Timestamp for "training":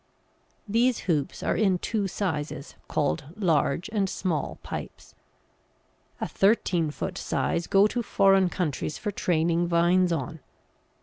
9.11-9.67